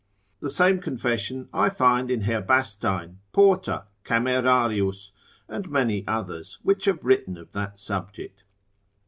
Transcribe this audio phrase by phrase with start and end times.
[0.39, 5.11] The same confession I find in Herbastein, Porta, Camerarius,
[5.47, 8.43] and many others, which have written of that subject.